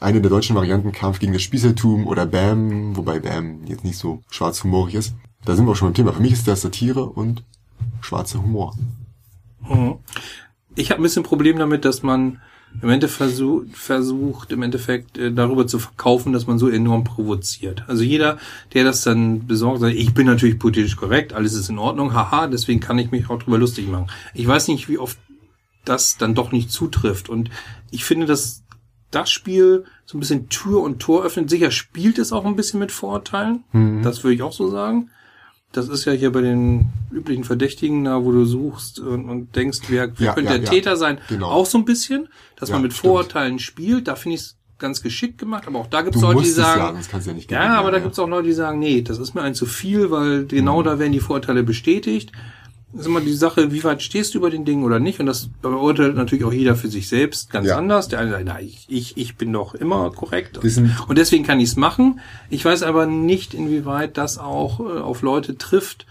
[0.00, 4.22] eine der deutschen Varianten Kampf gegen das Spießertum oder BAM, wobei BAM jetzt nicht so
[4.30, 5.14] schwarzhumorig ist.
[5.44, 6.12] Da sind wir auch schon beim Thema.
[6.12, 7.44] Für mich ist das Satire und
[8.00, 8.74] schwarzer Humor.
[9.60, 9.96] Mhm.
[10.74, 12.40] Ich habe ein bisschen Problem damit, dass man
[12.80, 17.84] im Endeffekt versucht, versucht im Endeffekt äh, darüber zu verkaufen, dass man so enorm provoziert.
[17.86, 18.38] Also jeder,
[18.72, 22.46] der das dann besorgt, sagt, ich bin natürlich politisch korrekt, alles ist in Ordnung, haha,
[22.46, 24.06] deswegen kann ich mich auch drüber lustig machen.
[24.34, 25.18] Ich weiß nicht, wie oft
[25.84, 27.28] das dann doch nicht zutrifft.
[27.28, 27.50] Und
[27.90, 28.62] ich finde, dass
[29.10, 31.50] das Spiel so ein bisschen Tür und Tor öffnet.
[31.50, 33.64] Sicher spielt es auch ein bisschen mit Vorurteilen.
[34.02, 35.10] Das würde ich auch so sagen.
[35.72, 39.80] Das ist ja hier bei den üblichen Verdächtigen, da wo du suchst und, und denkst,
[39.88, 40.70] wer, wer Ja, könnte ja, der.
[40.70, 41.48] Täter sein, Genau.
[41.48, 43.06] auch so ein bisschen, dass man mit stimmt.
[43.06, 44.06] Vorurteilen spielt.
[44.08, 46.96] Da finde ich es ganz geschickt gemacht, aber auch da gibt es Leute, die sagen,
[47.26, 49.42] ja nicht ja, aber da gibt es auch Leute, die sagen, nee, das ist mir
[49.42, 50.84] ein zu viel, weil genau Mhm.
[50.84, 52.32] da werden die Vorurteile bestätigt.
[52.92, 55.18] Das ist immer die Sache, wie weit stehst du über den Ding oder nicht?
[55.18, 57.78] Und das beurteilt natürlich auch jeder für sich selbst ganz Ja.
[57.78, 58.08] anders.
[58.08, 60.58] Der eine sagt, na, ich, ich, ich bin doch immer korrekt.
[60.62, 62.20] Sind- Und deswegen kann ich es machen.
[62.50, 66.04] Ich weiß aber nicht, inwieweit das auch äh, auf Leute trifft,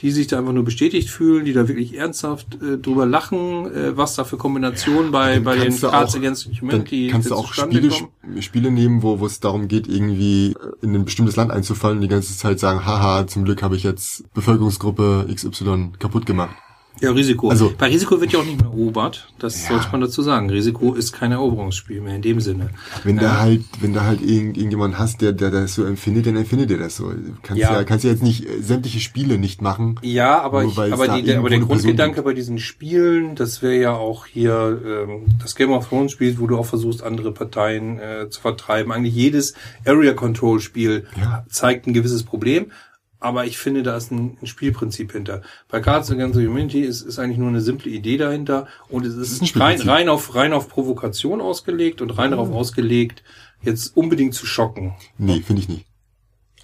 [0.00, 3.96] die sich da einfach nur bestätigt fühlen, die da wirklich ernsthaft äh, drüber lachen, äh,
[3.96, 8.42] was da für Kombinationen bei, bei den Cards Against Humanity kannst du auch Spiele, kommen.
[8.42, 12.08] Spiele nehmen, wo, wo es darum geht, irgendwie in ein bestimmtes Land einzufallen und die
[12.08, 16.54] ganze Zeit sagen, haha, zum Glück habe ich jetzt Bevölkerungsgruppe XY kaputt gemacht.
[17.00, 17.48] Ja, Risiko.
[17.50, 19.28] Also- Bei Risiko wird ja auch nicht mehr erobert.
[19.38, 19.70] Das Ja.
[19.74, 20.50] sollte man dazu sagen.
[20.50, 22.70] Risiko ist kein Eroberungsspiel mehr in dem Sinne.
[23.04, 23.22] Wenn Ja.
[23.22, 26.70] da halt, wenn da halt irgend, irgendjemand hast, der, der das so empfindet, dann empfindet
[26.70, 27.10] er das so.
[27.10, 27.72] Du kannst Ja.
[27.72, 29.98] ja, kannst ja jetzt nicht äh, sämtliche Spiele nicht machen.
[30.02, 32.24] Ja, aber, ich, aber, die, der, aber der Grundgedanke gibt.
[32.26, 36.46] bei diesen Spielen, das wäre ja auch hier ähm, das Game of Thrones Spiel, wo
[36.46, 38.90] du auch versuchst, andere Parteien äh, zu vertreiben.
[38.92, 39.54] Eigentlich jedes
[39.86, 41.06] Area Control Spiel
[41.48, 42.72] zeigt ein gewisses Problem.
[43.20, 45.42] Aber ich finde, da ist ein, ein Spielprinzip hinter.
[45.68, 49.32] Bei Cards Against Humanity ist, ist eigentlich nur eine simple Idee dahinter und es ist,
[49.42, 53.24] ist ein rein, rein auf rein auf Provokation ausgelegt und rein darauf ausgelegt,
[53.62, 54.94] jetzt unbedingt zu schocken.
[55.18, 55.84] Nee, finde ich nicht.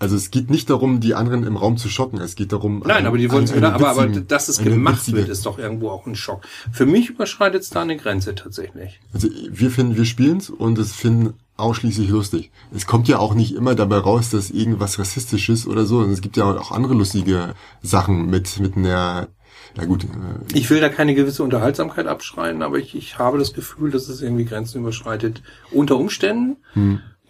[0.01, 2.21] Also es geht nicht darum, die anderen im Raum zu schocken.
[2.21, 4.99] Es geht darum, Nein, ein- aber die wollen es wieder, aber, aber dass es gemacht
[4.99, 6.43] witzige- wird, ist doch irgendwo auch ein Schock.
[6.73, 9.01] Für mich überschreitet es da eine Grenze tatsächlich.
[9.13, 12.51] Also wir finden, wir spielen's und es finden ausschließlich lustig.
[12.75, 15.99] Es kommt ja auch nicht immer dabei raus, dass irgendwas rassistisch ist oder so.
[15.99, 19.29] Und es gibt ja auch andere lustige Sachen mit mit einer,
[19.77, 20.07] na gut, äh,
[20.53, 24.21] Ich will da keine gewisse Unterhaltsamkeit abschreien, aber ich, ich habe das Gefühl, dass es
[24.21, 25.43] irgendwie Grenzen überschreitet.
[25.71, 26.57] Unter Umständen,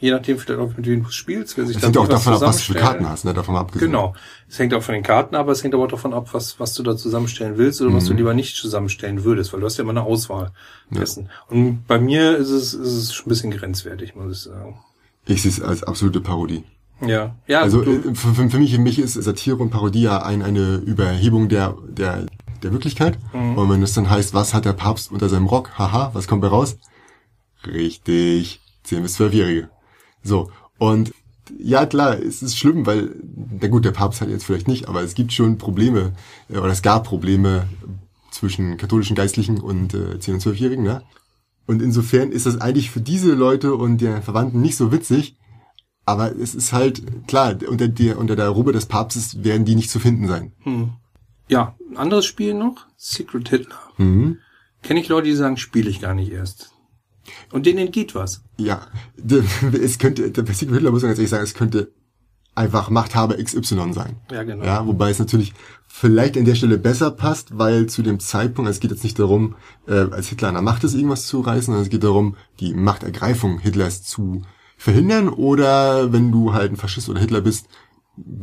[0.05, 2.35] je nachdem vielleicht auch mit wem du spielst, wer sich es dann hängt auch davon
[2.35, 2.79] ab, was du für.
[2.79, 3.33] Karten hast, ne?
[3.33, 3.91] Davon abgesehen.
[3.91, 4.15] Genau.
[4.49, 6.61] Es hängt auch von den Karten ab, aber es hängt aber auch davon ab, was,
[6.61, 7.97] was du da zusammenstellen willst oder Mhm.
[7.97, 10.53] was du lieber nicht zusammenstellen würdest, weil du hast ja immer eine Auswahl
[10.91, 11.31] dessen.
[11.49, 14.77] Und bei mir ist es, ist es schon ein bisschen grenzwertig, muss ich sagen.
[15.27, 16.65] Ich sehe es als absolute Parodie.
[17.01, 17.35] Ja.
[17.47, 20.23] Ja, Also du, äh, für, für, für mich, für mich ist Satire und Parodie ja
[20.23, 22.27] ein, eine Überhebung der, der,
[22.63, 23.19] der Wirklichkeit.
[23.33, 23.57] Mhm.
[23.57, 25.71] Und wenn es dann heißt, was hat der Papst unter seinem Rock?
[25.79, 26.77] Haha, was kommt bei raus?
[27.67, 29.71] Richtig, 10 bis 12-Jährige.
[30.25, 31.13] So, und
[31.59, 33.15] ja klar, es ist schlimm, weil,
[33.61, 36.13] na gut, der Papst hat jetzt vielleicht nicht, aber es gibt schon Probleme,
[36.49, 37.69] äh, oder es gab Probleme
[38.31, 41.03] zwischen katholischen Geistlichen und äh, 10- und 12-Jährigen, ne?
[41.67, 45.37] Und insofern ist das eigentlich für diese Leute und deren Verwandten nicht so witzig,
[46.05, 49.91] aber es ist halt, klar, unter der, unter der Robe des Papstes werden die nicht
[49.91, 50.53] zu finden sein.
[51.49, 53.79] ja, ein anderes Spiel noch, Secret Hitler.
[53.97, 54.39] Mhm.
[54.83, 56.74] Kenne ich Leute, die sagen, spiele ich gar nicht erst.
[57.53, 58.43] Und denen entgeht was.
[58.57, 58.87] Ja,
[59.83, 61.93] es könnte, der Secret Hitler muss man ganz ehrlich sagen, es könnte
[62.55, 64.17] einfach Machthaber XY sein.
[64.31, 64.65] Ja, genau.
[64.65, 65.53] Ja, wobei es natürlich
[65.89, 69.57] vielleicht an der Stelle besser passt, weil zu dem Zeitpunkt, es geht jetzt nicht darum,
[69.89, 72.75] äh, als Hitler an der Macht ist, irgendwas zu reißen, sondern es geht darum, die
[72.75, 74.43] Machtergreifung Hitlers zu
[74.77, 77.69] verhindern oder wenn du halt ein Faschist oder Hitler bist,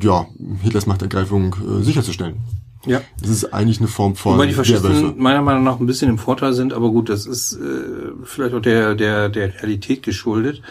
[0.02, 0.28] ja,
[0.62, 2.42] Hitlers Machtergreifung äh, sicherzustellen.
[2.86, 3.02] Ja.
[3.20, 4.54] Das ist eigentlich eine Form von Wobei die.
[4.54, 8.56] Faschisten meiner Meinung nach ein bisschen im Vorteil sind, aber gut, das ist äh, vielleicht
[8.56, 10.62] auch der, der, der Realität geschuldet.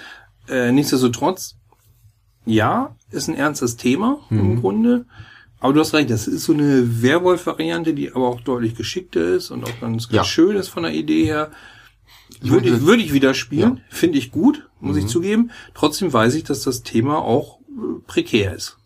[0.48, 1.56] Äh, nichtsdestotrotz,
[2.46, 5.04] ja, ist ein ernstes Thema im Grunde.
[5.60, 9.50] Aber du hast recht, das ist so eine Werwolf-Variante, die aber auch deutlich geschickter ist
[9.50, 10.24] und auch ganz, ganz Ja.
[10.24, 11.50] schön ist von der Idee her.
[12.40, 13.82] Würde ich, würde- ich wieder spielen, Ja.
[13.90, 15.50] finde ich gut, muss ich zugeben.
[15.74, 18.78] Trotzdem weiß ich, dass das Thema auch äh, prekär ist.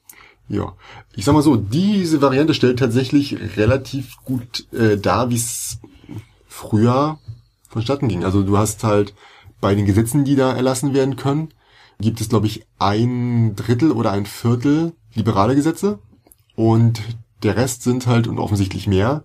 [0.49, 0.75] Ja,
[1.15, 5.79] ich sag mal so, diese Variante stellt tatsächlich relativ gut äh, dar, wie es
[6.47, 7.19] früher
[7.69, 8.25] vonstatten ging.
[8.25, 9.15] Also du hast halt
[9.61, 11.49] bei den Gesetzen, die da erlassen werden können,
[11.99, 15.99] gibt es, glaube ich, ein Drittel oder ein Viertel liberale Gesetze
[16.57, 17.01] und
[17.43, 19.25] der Rest sind halt, und offensichtlich mehr,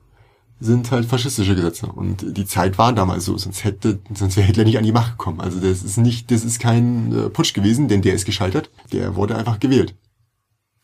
[0.60, 1.88] sind halt faschistische Gesetze.
[1.88, 5.18] Und die Zeit war damals so, sonst hätte, sonst wäre Hitler nicht an die Macht
[5.18, 5.40] gekommen.
[5.40, 8.70] Also das ist nicht, das ist kein äh, Putsch gewesen, denn der ist gescheitert.
[8.92, 9.96] Der wurde einfach gewählt.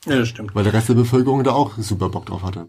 [0.05, 0.53] Ja, das stimmt.
[0.55, 2.67] Weil der Rest der Bevölkerung da auch super Bock drauf hatte.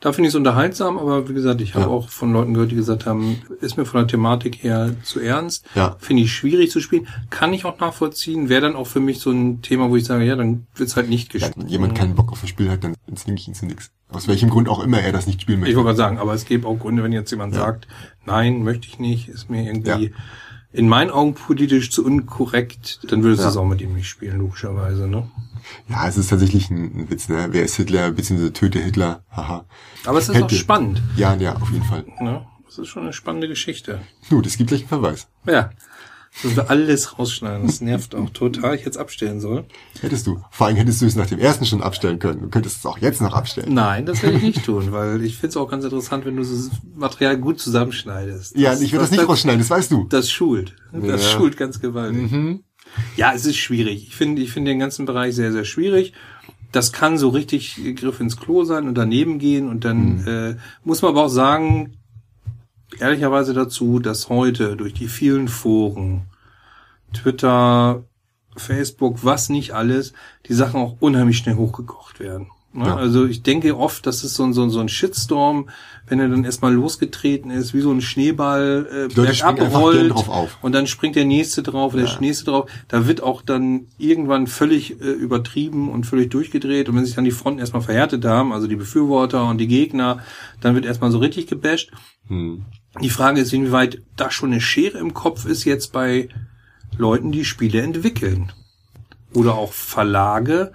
[0.00, 1.90] Da finde ich es unterhaltsam, aber wie gesagt, ich habe Ja.
[1.92, 5.64] auch von Leuten gehört, die gesagt haben, ist mir von der Thematik her zu ernst.
[5.76, 5.94] Ja.
[6.00, 7.06] Finde ich schwierig zu spielen.
[7.30, 8.48] Kann ich auch nachvollziehen.
[8.48, 11.08] Wäre dann auch für mich so ein Thema, wo ich sage, ja, dann wird's halt
[11.08, 11.54] nicht gespielt.
[11.56, 13.92] wenn jemand keinen Bock auf das Spiel hat, dann zwinge ich ihn zu nichts.
[14.08, 15.76] Aus welchem Grund auch immer er das nicht spielen Ich möchte.
[15.76, 17.60] wollte gerade sagen, aber es gäbe auch Gründe, wenn jetzt jemand Ja.
[17.60, 17.86] sagt,
[18.26, 20.10] nein, möchte ich nicht, ist mir irgendwie Ja.
[20.72, 23.50] In meinen Augen politisch zu unkorrekt, dann würdest du Ja.
[23.50, 25.30] es auch mit ihm nicht spielen, logischerweise, ne?
[25.88, 27.48] Ja, es ist tatsächlich ein, ein Witz, ne?
[27.50, 29.64] Wer ist Hitler, beziehungsweise töte Hitler, haha.
[30.06, 30.54] Aber es ist auch Hätte.
[30.56, 32.04] spannend, Ja, ja, auf jeden Fall.
[32.20, 32.46] ne?
[32.68, 34.00] Es ist schon eine spannende Geschichte.
[34.30, 35.28] Gut, es gibt gleich einen Verweis.
[35.46, 35.70] Ja.
[36.42, 37.66] Müssen wir alles rausschneiden.
[37.66, 38.74] Das nervt auch total.
[38.74, 39.64] Ich jetzt abstellen soll.
[40.00, 40.42] Hättest du.
[40.50, 42.40] Vor allem hättest du es nach dem ersten schon abstellen können.
[42.40, 43.74] Du könntest es auch jetzt noch abstellen.
[43.74, 46.42] Nein, das werde ich nicht tun, weil ich finde es auch ganz interessant, wenn du
[46.42, 48.56] das Material gut zusammenschneidest.
[48.56, 50.04] Ja, ich würde das nicht rausschneiden, das weißt du.
[50.08, 50.74] Das schult.
[50.92, 51.16] Das Ja.
[51.16, 51.20] Mhm.
[51.20, 52.30] schult ganz gewaltig.
[53.16, 54.06] Ja, es ist schwierig.
[54.08, 56.12] Ich finde, ich finde den ganzen Bereich sehr, sehr schwierig.
[56.72, 60.26] Das kann so richtig Griff ins Klo sein und daneben gehen und dann Mhm.
[60.28, 61.98] äh, muss man aber auch sagen,
[63.00, 66.22] ehrlicherweise dazu, dass heute durch die vielen Foren,
[67.12, 68.04] Twitter,
[68.56, 70.12] Facebook, was nicht alles,
[70.46, 72.48] die Sachen auch unheimlich schnell hochgekocht werden.
[72.74, 72.86] Ne?
[72.86, 72.96] Ja.
[72.96, 75.68] Also ich denke oft, das ist so ein, so, ein- so ein Shitstorm,
[76.06, 80.14] wenn er dann erstmal losgetreten ist, wie so ein Schneeball äh, bergab rollt
[80.62, 82.20] und dann springt der nächste drauf, der Ja.
[82.20, 82.70] nächste drauf.
[82.88, 87.24] Da wird auch dann irgendwann völlig äh, übertrieben und völlig durchgedreht und wenn sich dann
[87.24, 90.20] die Fronten erstmal verhärtet haben, also die Befürworter und die Gegner,
[90.62, 91.90] dann wird erstmal so richtig gebasht.
[92.28, 92.64] Hm.
[93.00, 96.28] Die Frage ist, inwieweit da schon eine Schere im Kopf ist jetzt bei
[96.96, 98.52] Leuten, die Spiele entwickeln.
[99.32, 100.72] Oder auch Verlage,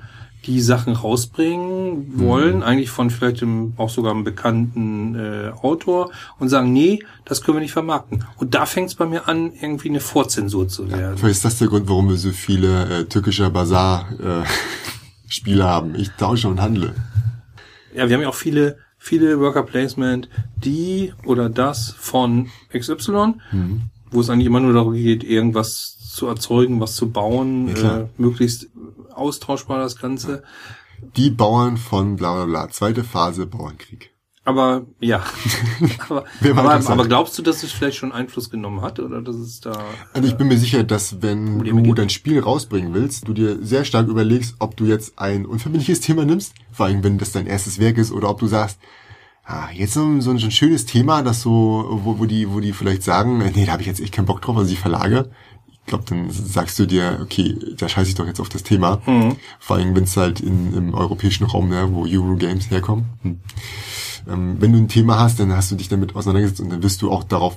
[0.47, 6.49] die Sachen rausbringen wollen, eigentlich von vielleicht einem, auch sogar einem bekannten äh, Autor und
[6.49, 8.23] sagen, nee, das können wir nicht vermarkten.
[8.37, 11.17] Und da fängt es bei mir an, irgendwie eine Vorzensur zu werden.
[11.17, 14.47] Vielleicht ist das der Grund, warum wir so viele äh, türkischer Bazar äh,
[15.27, 15.95] Spiele haben.
[15.95, 16.95] Ich tausche und handle.
[17.93, 20.29] Ja, wir haben ja auch viele, viele Worker Placement,
[20.63, 23.35] die oder das von XY,
[24.11, 28.07] wo es eigentlich immer nur darum geht, irgendwas zu erzeugen, was zu bauen, Ja, äh,
[28.17, 28.67] möglichst
[29.13, 30.43] austauschbar das Ganze.
[31.15, 32.69] Die Bauern von bla bla bla.
[32.69, 34.11] Zweite Phase Bauernkrieg.
[34.47, 35.25] Aber ja,
[36.07, 36.23] aber,
[36.55, 39.77] aber, aber glaubst du, dass es vielleicht schon Einfluss genommen hat oder dass es da?
[40.13, 41.99] Also ich bin mir sicher, dass wenn Probleme du gibt.
[41.99, 46.23] dein Spiel rausbringen willst, du dir sehr stark überlegst, ob du jetzt ein unverbindliches Thema
[46.23, 48.79] nimmst, vor allem wenn das dein erstes Werk ist, oder ob du sagst,
[49.43, 52.49] ah, jetzt so ein, so ein, so ein schönes Thema, das so, wo, wo die,
[52.49, 54.77] wo die vielleicht sagen, nee, da habe ich jetzt echt keinen Bock drauf, also die
[54.77, 55.29] Verlage.
[55.87, 59.01] Ich glaube, dann sagst du dir, okay, da scheiße ich doch jetzt auf das Thema.
[59.57, 63.05] Vor allem, wenn es halt in, im europäischen Raum, ne, wo Eurogames herkommen.
[63.21, 63.39] Hm.
[64.27, 67.01] Ähm, wenn du ein Thema hast, dann hast du dich damit auseinandergesetzt und dann wirst
[67.01, 67.55] du auch darauf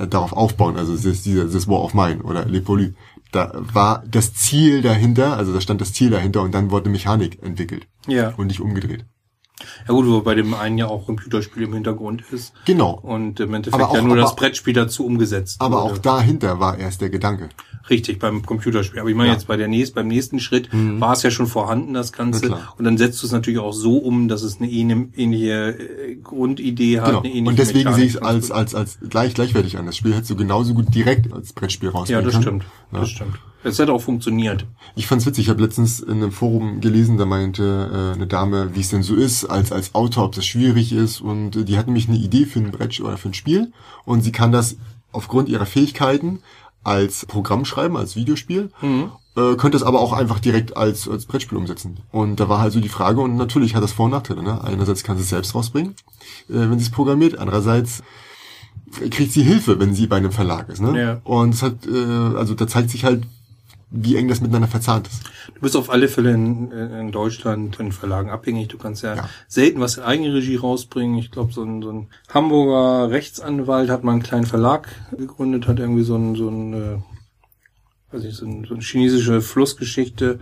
[0.00, 0.76] äh, darauf aufbauen.
[0.76, 2.94] Also das ist dieser das War of Mine oder Le Poly.
[3.30, 7.40] Da war das Ziel dahinter, also da stand das Ziel dahinter und dann wurde Mechanik
[7.44, 8.30] entwickelt Ja.
[8.36, 9.04] und nicht umgedreht.
[9.88, 12.52] Ja gut, wo bei dem einen ja auch Computerspiel im Hintergrund ist.
[12.66, 12.90] Genau.
[13.02, 15.56] Und im Endeffekt Aber auch- ja nur aber- das Brettspiel dazu umgesetzt.
[15.60, 15.94] Aber wurde.
[15.94, 17.48] auch dahinter war erst der Gedanke.
[17.88, 19.00] Richtig, beim Computerspiel.
[19.00, 19.34] Aber ich meine Ja.
[19.34, 22.58] jetzt bei der nächsten, beim nächsten Schritt war es ja schon vorhanden, das Ganze.
[22.76, 27.00] Und dann setzt du es natürlich auch so um, dass es eine ähnliche äh, Grundidee
[27.00, 27.18] hat, Genau.
[27.20, 28.42] eine ähnliche Und deswegen sehe ich es Mechanik.
[28.42, 29.86] als, als, als gleich, gleichwertig an.
[29.86, 32.42] Das Spiel hättest du genauso gut direkt als Brettspiel Ja, rausbringen das können.
[32.42, 32.64] stimmt.
[32.92, 33.00] Ja.
[33.00, 33.34] Das stimmt.
[33.66, 34.64] Es hat auch funktioniert.
[34.94, 38.76] Ich fand's witzig, ich habe letztens in einem Forum gelesen, da meinte äh, eine Dame,
[38.76, 41.76] wie es denn so ist, als als Autor, ob das schwierig ist und äh, die
[41.76, 43.72] hat nämlich eine Idee für ein Brett oder für ein Spiel
[44.04, 44.76] und sie kann das
[45.10, 46.38] aufgrund ihrer Fähigkeiten
[46.84, 48.70] als Programm schreiben, als Videospiel,
[49.36, 51.98] äh, könnte es aber auch einfach direkt als als Brettspiel umsetzen.
[52.12, 54.44] Und da war halt so die Frage und natürlich hat das Vor- und Nachteile.
[54.44, 54.62] Ne?
[54.62, 55.96] Einerseits kann sie es selbst rausbringen,
[56.48, 58.04] äh, wenn sie es programmiert, andererseits
[59.10, 60.80] kriegt sie Hilfe, wenn sie bei einem Verlag ist.
[60.80, 61.00] Ne?
[61.00, 61.20] Ja.
[61.24, 63.26] Und es hat, äh, also da zeigt sich halt,
[63.90, 65.22] wie eng das miteinander verzahnt ist.
[65.54, 68.68] Du bist auf alle Fälle in, in Deutschland in Verlagen abhängig.
[68.68, 69.28] Du kannst ja, Ja.
[69.46, 71.16] selten was in Eigenregie rausbringen.
[71.18, 75.78] Ich glaube, so ein, so ein Hamburger Rechtsanwalt hat mal einen kleinen Verlag gegründet, hat
[75.78, 80.40] irgendwie so ein, so ein, äh, weiß ich, so, ein, so eine chinesische Flussgeschichte,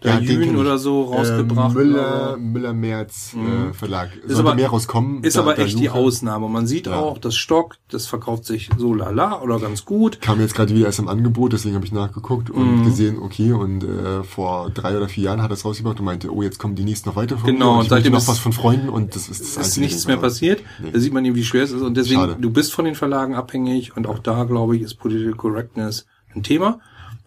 [0.00, 1.74] kenn Jün oder so rausgebracht.
[1.74, 4.14] Äh, Müller, aber- Müller-Merz äh, Verlag.
[4.16, 5.22] Ist Sollte aber- mehr rauskommen.
[5.24, 5.90] Ist da- aber echt die.
[5.90, 6.48] Ausnahme.
[6.48, 6.96] Man sieht Ja.
[6.98, 10.20] auch, das Stock, das verkauft sich so lala oder ganz gut.
[10.20, 12.56] Kam jetzt gerade wieder erst im Angebot, deswegen habe ich nachgeguckt Mhm.
[12.60, 16.04] und gesehen, okay, und äh, vor drei oder vier Jahren hat er es rausgebracht und
[16.06, 18.18] meinte, oh, jetzt kommen die nächsten noch weiter von Genau, mir und und seitdem noch
[18.20, 20.62] ist- was von Freunden und das ist das ist einzige nichts mehr passiert.
[20.82, 20.90] Nee.
[20.92, 21.82] Da sieht man eben, wie schwer es ist.
[21.82, 22.36] Und deswegen, Schade.
[22.40, 26.42] du bist von den Verlagen abhängig und auch da, glaube ich, ist Political Correctness ein
[26.42, 26.80] Thema.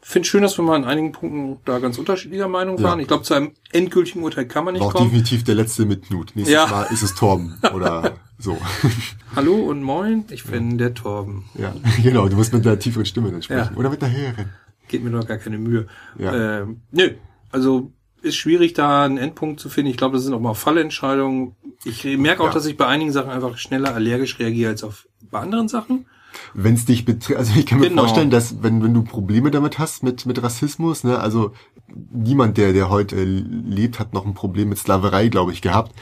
[0.10, 2.84] Finde schön, dass wir mal in einigen Punkten da ganz unterschiedlicher Meinung Ja.
[2.86, 3.00] waren.
[3.02, 5.10] Ich glaube, zu einem endgültigen Urteil kann man nicht War auch kommen.
[5.10, 6.32] definitiv der letzte mit Knut.
[6.34, 6.66] Nächstes Ja.
[6.68, 8.58] Mal ist es Torben oder so.
[9.36, 11.44] Hallo und moin, ich bin der Torben.
[11.56, 13.72] ja, genau, du musst mit einer tieferen Stimme dann sprechen.
[13.74, 13.78] Ja.
[13.78, 14.50] Oder mit einer höheren.
[14.88, 15.88] Geht mir doch gar keine Mühe.
[16.18, 16.62] Ja.
[16.62, 17.10] Ähm, nö,
[17.52, 17.92] also
[18.22, 19.92] ist schwierig, da einen Endpunkt zu finden.
[19.92, 21.58] Ich glaube, das sind auch mal Fallentscheidungen.
[21.84, 22.54] Ich merke auch, Ja.
[22.54, 26.06] dass ich bei einigen Sachen einfach schneller allergisch reagiere als auf bei anderen Sachen.
[26.54, 28.04] Wenn es dich betrifft, also ich kann mir Genau.
[28.04, 31.52] vorstellen, dass wenn, wenn du Probleme damit hast mit, mit Rassismus, ne, also
[32.12, 35.94] niemand, der, der heute lebt, hat noch ein Problem mit Sklaverei, glaube ich, gehabt.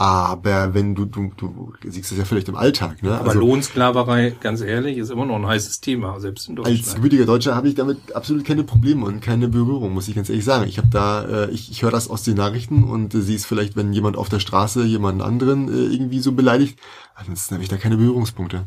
[0.00, 3.18] Aber wenn du, du, du siehst es ja vielleicht im Alltag, ne?
[3.18, 6.94] Aber also, Lohnsklaverei, ganz ehrlich, ist immer noch ein heißes Thema, selbst in als Deutschland.
[6.94, 10.44] gebürtiger Deutscher habe ich damit absolut keine Probleme und keine Berührung, muss ich ganz ehrlich
[10.44, 10.68] sagen.
[10.68, 13.74] Ich habe da, äh, ich, ich höre das aus den Nachrichten und äh, es vielleicht,
[13.74, 16.78] wenn jemand auf der Straße jemanden anderen äh, irgendwie so beleidigt.
[17.16, 18.66] Ansonsten habe ich da keine Berührungspunkte.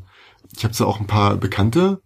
[0.56, 2.02] Ich habe zwar auch ein paar Bekannte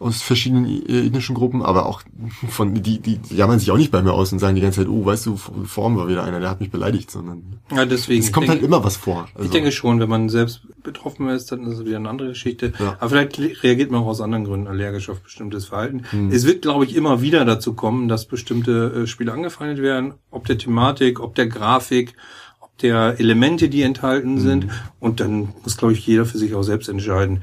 [0.00, 2.02] aus verschiedenen äh, ethnischen Gruppen, aber auch
[2.48, 4.88] von die, die, jammern sich auch nicht bei mir aus und sagen die ganze Zeit,
[4.88, 8.22] oh, weißt du, vorhin war wieder einer, der hat mich beleidigt, sondern Ja, deswegen.
[8.22, 9.28] es kommt ich halt denke, immer was vor.
[9.34, 12.28] Also, ich denke schon, wenn man selbst betroffen ist, dann ist es wieder eine andere
[12.28, 12.72] Geschichte.
[12.78, 12.96] Ja.
[12.98, 16.02] Aber vielleicht reagiert man auch aus anderen Gründen allergisch auf bestimmtes Verhalten.
[16.10, 16.30] Hm.
[16.30, 20.44] Es wird, glaube ich, immer wieder dazu kommen, dass bestimmte äh, Spiele angefeindet werden, ob
[20.46, 22.14] der Thematik, ob der Grafik,
[22.60, 23.86] ob der Elemente, die Hm.
[23.86, 24.66] enthalten sind.
[24.98, 27.42] Und dann muss, glaube ich, jeder für sich auch selbst entscheiden.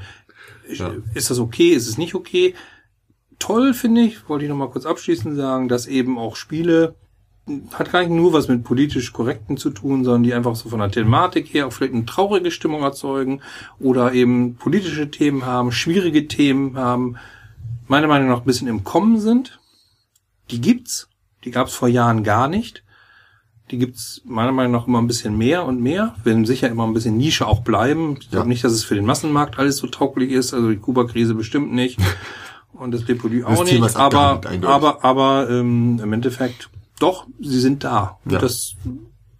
[0.78, 0.92] Ja.
[1.14, 1.70] Ist das okay?
[1.70, 2.54] Ist es nicht okay?
[3.38, 6.94] Toll finde ich, wollte ich noch mal kurz abschließend sagen, dass eben auch Spiele
[7.72, 10.78] hat gar nicht nur was mit politisch Korrekten zu tun, sondern die einfach so von
[10.78, 13.40] der Thematik her auch vielleicht eine traurige Stimmung erzeugen
[13.80, 17.16] oder eben politische Themen haben, schwierige Themen haben,
[17.88, 19.58] meiner Meinung nach ein bisschen im Kommen sind.
[20.50, 21.08] Die gibt's.
[21.44, 22.84] Die gab's vor Jahren gar nicht.
[23.72, 26.14] Die gibt's meiner Meinung nach immer ein bisschen mehr und mehr.
[26.24, 28.18] Werden sicher immer ein bisschen Nische auch bleiben.
[28.20, 30.52] Ich glaube nicht, dass es für den Massenmarkt alles so tauglich ist.
[30.54, 31.98] Also die Kuba-Krise bestimmt nicht.
[32.74, 33.96] Und das Republik auch Thema nicht.
[33.96, 36.68] Aber, aber, aber ähm, im Endeffekt
[37.00, 38.18] doch, sie sind da.
[38.24, 38.38] Und Ja.
[38.38, 38.74] das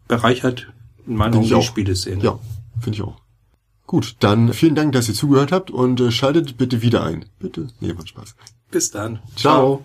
[0.08, 0.68] bereichert
[1.06, 1.66] in meinen Finde Augen die.
[1.66, 2.22] Spieleszene.
[2.22, 2.38] Ja,
[2.80, 3.16] finde ich auch.
[3.86, 7.26] Gut, dann vielen Dank, dass ihr zugehört habt und äh, schaltet bitte wieder ein.
[7.38, 7.68] Bitte.
[7.80, 8.34] Nee, war Spaß.
[8.70, 9.18] Bis dann.
[9.36, 9.84] Ciao.